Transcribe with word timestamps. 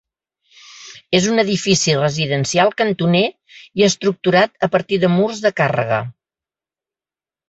És 1.17 1.25
un 1.33 1.41
edifici 1.41 1.91
residencial 1.99 2.71
cantoner 2.81 3.21
i 3.81 3.85
estructurat 3.89 4.65
a 4.69 4.71
partir 4.77 4.99
de 5.05 5.11
murs 5.19 5.43
de 5.45 5.53
càrrega. 5.63 6.01